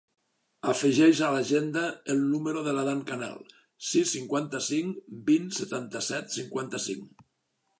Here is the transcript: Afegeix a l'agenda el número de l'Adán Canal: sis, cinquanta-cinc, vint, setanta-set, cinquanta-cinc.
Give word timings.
Afegeix 0.71 1.19
a 1.25 1.27
l'agenda 1.33 1.83
el 2.13 2.23
número 2.29 2.63
de 2.69 2.73
l'Adán 2.77 3.03
Canal: 3.11 3.37
sis, 3.91 4.15
cinquanta-cinc, 4.15 4.99
vint, 5.29 5.47
setanta-set, 5.59 6.35
cinquanta-cinc. 6.41 7.25